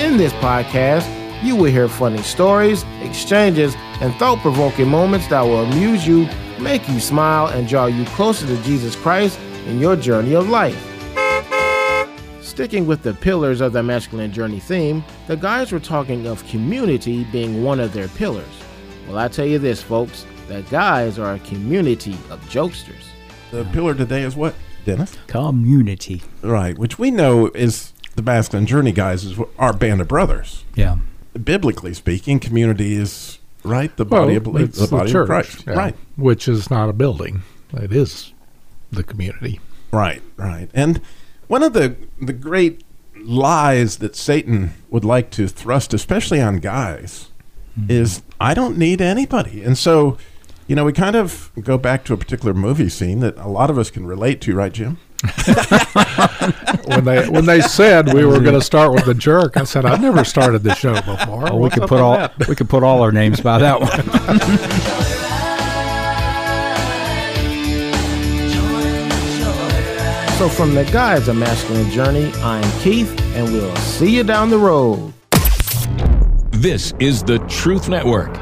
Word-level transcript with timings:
In 0.00 0.16
this 0.16 0.32
podcast, 0.32 1.06
you 1.44 1.54
will 1.54 1.70
hear 1.70 1.86
funny 1.86 2.22
stories, 2.22 2.86
exchanges, 3.02 3.74
and 4.00 4.14
thought 4.14 4.38
provoking 4.38 4.88
moments 4.88 5.26
that 5.26 5.42
will 5.42 5.62
amuse 5.64 6.06
you, 6.06 6.26
make 6.58 6.88
you 6.88 6.98
smile, 6.98 7.48
and 7.48 7.68
draw 7.68 7.84
you 7.84 8.06
closer 8.06 8.46
to 8.46 8.62
Jesus 8.62 8.96
Christ 8.96 9.38
in 9.66 9.78
your 9.78 9.96
journey 9.96 10.34
of 10.34 10.48
life. 10.48 10.74
Sticking 12.40 12.86
with 12.86 13.02
the 13.02 13.12
pillars 13.12 13.60
of 13.60 13.74
the 13.74 13.82
masculine 13.82 14.32
journey 14.32 14.58
theme, 14.58 15.04
the 15.26 15.36
guys 15.36 15.70
were 15.70 15.78
talking 15.78 16.26
of 16.26 16.46
community 16.46 17.24
being 17.24 17.62
one 17.62 17.78
of 17.78 17.92
their 17.92 18.08
pillars. 18.08 18.48
Well, 19.06 19.18
I 19.18 19.28
tell 19.28 19.46
you 19.46 19.58
this, 19.58 19.82
folks, 19.82 20.24
the 20.48 20.62
guys 20.70 21.18
are 21.18 21.34
a 21.34 21.38
community 21.40 22.14
of 22.30 22.40
jokesters. 22.48 23.04
The 23.50 23.66
pillar 23.66 23.94
today 23.94 24.22
is 24.22 24.34
what, 24.34 24.54
Dennis? 24.86 25.14
Community. 25.26 26.22
Right, 26.40 26.78
which 26.78 26.98
we 26.98 27.10
know 27.10 27.48
is 27.48 27.92
the 28.16 28.22
masculine 28.22 28.66
journey 28.66 28.92
guys 28.92 29.24
is 29.24 29.38
our 29.58 29.72
band 29.72 30.00
of 30.00 30.08
brothers. 30.08 30.64
Yeah. 30.74 30.98
Biblically 31.42 31.94
speaking, 31.94 32.40
community 32.40 32.94
is 32.94 33.38
right 33.62 33.94
the 33.96 34.04
body 34.04 34.34
of 34.36 34.44
belief, 34.44 34.72
the 34.72 34.86
body 34.86 35.12
church, 35.12 35.22
of 35.22 35.26
Christ. 35.28 35.64
yeah, 35.66 35.74
Right, 35.74 35.96
Which 36.16 36.48
is 36.48 36.70
not 36.70 36.88
a 36.88 36.92
building. 36.92 37.42
It 37.72 37.92
is 37.92 38.32
the 38.90 39.04
community. 39.04 39.60
right, 39.92 40.22
right. 40.36 40.68
And 40.74 41.00
one 41.46 41.62
of 41.62 41.72
the 41.72 41.96
the 42.20 42.32
great 42.32 42.82
lies 43.16 43.98
that 43.98 44.16
Satan 44.16 44.72
would 44.90 45.04
like 45.04 45.30
to 45.32 45.46
thrust, 45.46 45.94
especially 45.94 46.40
on 46.40 46.56
guys, 46.58 47.28
mm-hmm. 47.78 47.90
is 47.90 48.22
I 48.40 48.54
don't 48.54 48.78
need 48.78 49.00
anybody. 49.00 49.62
And 49.62 49.76
so, 49.76 50.18
you 50.66 50.74
know, 50.74 50.84
we 50.84 50.92
kind 50.92 51.16
of 51.16 51.50
go 51.60 51.78
back 51.78 52.04
to 52.04 52.14
a 52.14 52.16
particular 52.16 52.54
movie 52.54 52.88
scene 52.88 53.20
that 53.20 53.36
a 53.36 53.48
lot 53.48 53.70
of 53.70 53.78
us 53.78 53.90
can 53.90 54.06
relate 54.06 54.40
to, 54.42 54.54
right, 54.54 54.72
Jim? 54.72 54.98
When 57.00 57.04
they 57.16 57.28
when 57.30 57.46
they 57.46 57.60
said 57.62 58.12
we 58.12 58.24
were 58.26 58.40
going 58.40 58.54
to 58.58 58.60
start 58.64 58.92
with 58.92 59.06
the 59.06 59.14
jerk, 59.14 59.56
I 59.56 59.64
said 59.64 59.86
I've 59.86 60.00
never 60.02 60.22
started 60.24 60.62
the 60.62 60.74
show 60.74 60.94
before. 60.94 61.50
Oh, 61.50 61.56
we 61.56 61.62
What's 61.62 61.76
could 61.76 61.88
put 61.88 62.00
all 62.00 62.16
that? 62.16 62.46
we 62.48 62.54
could 62.54 62.68
put 62.68 62.82
all 62.82 63.02
our 63.02 63.12
names 63.12 63.40
by 63.40 63.58
that 63.58 63.80
one. 63.80 65.20
So, 70.38 70.48
from 70.48 70.74
the 70.74 70.84
guys 70.86 71.28
of 71.28 71.36
Masculine 71.36 71.90
Journey, 71.90 72.32
I'm 72.36 72.64
Keith, 72.80 73.10
and 73.34 73.52
we'll 73.52 73.76
see 73.76 74.16
you 74.16 74.24
down 74.24 74.48
the 74.48 74.56
road. 74.58 75.12
This 76.50 76.94
is 76.98 77.22
the 77.22 77.40
Truth 77.40 77.90
Network. 77.90 78.39